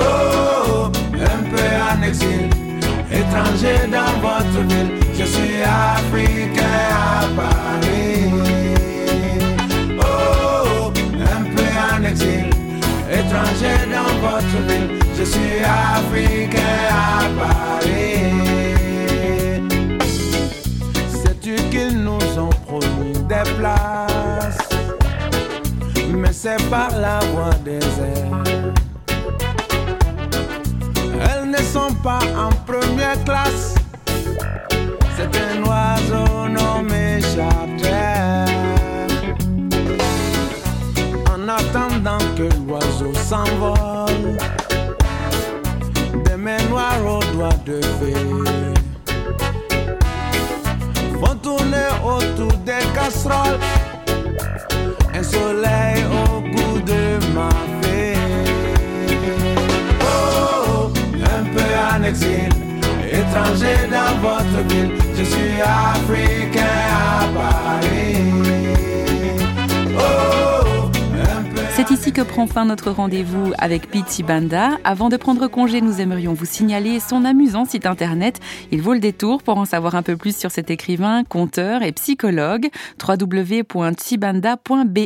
Oh, 0.00 0.90
un 1.14 1.42
peu 1.50 1.68
en 1.90 2.02
exil, 2.02 2.48
étranger 3.10 3.86
dans 3.90 4.20
c'est 26.42 26.70
par 26.70 26.90
la 26.98 27.20
voie 27.32 27.54
des 27.64 27.78
airs. 27.78 28.42
Elles 31.30 31.48
ne 31.48 31.58
sont 31.58 31.94
pas 32.02 32.18
en 32.36 32.50
première 32.66 33.22
classe, 33.22 33.76
c'est 35.16 35.32
un 35.48 35.62
oiseau 35.62 36.48
nommé 36.48 37.20
charter. 37.20 38.50
En 41.32 41.48
attendant 41.48 42.24
que 42.36 42.48
l'oiseau 42.66 43.14
s'envole, 43.14 44.36
des 46.24 46.36
mains 46.36 46.64
noires 46.68 47.06
aux 47.06 47.36
doigts 47.36 47.60
de 47.64 47.80
fée 47.98 48.14
vont 51.20 51.36
tourner 51.36 51.88
autour 52.04 52.52
des 52.64 52.84
casseroles 52.96 53.60
étranger 63.32 63.88
dans 63.90 64.20
votre 64.20 64.68
ville, 64.68 64.90
je 65.16 65.24
suis 65.24 65.60
africain 65.62 66.60
à 66.92 67.28
Paris. 67.34 68.51
Que 72.14 72.20
prend 72.20 72.46
fin 72.46 72.66
notre 72.66 72.90
rendez-vous 72.90 73.54
avec 73.56 73.90
Pichi 73.90 74.22
Banda. 74.22 74.78
Avant 74.84 75.08
de 75.08 75.16
prendre 75.16 75.46
congé, 75.46 75.80
nous 75.80 76.02
aimerions 76.02 76.34
vous 76.34 76.44
signaler 76.44 77.00
son 77.00 77.24
amusant 77.24 77.64
site 77.64 77.86
internet. 77.86 78.38
Il 78.70 78.82
vaut 78.82 78.92
le 78.92 79.00
détour 79.00 79.42
pour 79.42 79.56
en 79.56 79.64
savoir 79.64 79.94
un 79.94 80.02
peu 80.02 80.18
plus 80.18 80.36
sur 80.36 80.50
cet 80.50 80.70
écrivain, 80.70 81.24
conteur 81.24 81.82
et 81.82 81.92
psychologue 81.92 82.68
www.chibanda.be. 83.02 84.98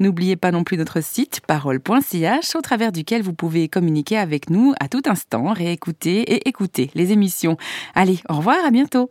N'oubliez 0.00 0.36
pas 0.36 0.50
non 0.50 0.64
plus 0.64 0.76
notre 0.76 1.02
site 1.02 1.40
parole.ch 1.46 2.54
au 2.54 2.60
travers 2.60 2.92
duquel 2.92 3.22
vous 3.22 3.32
pouvez 3.32 3.68
communiquer 3.68 4.18
avec 4.18 4.50
nous 4.50 4.74
à 4.80 4.88
tout 4.88 5.02
instant, 5.06 5.54
réécouter 5.54 6.34
et 6.34 6.46
écouter 6.46 6.90
les 6.94 7.12
émissions. 7.12 7.56
Allez, 7.94 8.18
au 8.28 8.34
revoir, 8.34 8.58
à 8.66 8.70
bientôt. 8.70 9.10